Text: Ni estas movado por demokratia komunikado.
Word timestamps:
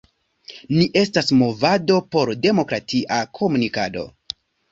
Ni 0.77 0.85
estas 1.01 1.29
movado 1.41 1.99
por 2.17 2.33
demokratia 2.47 3.21
komunikado. 3.41 4.09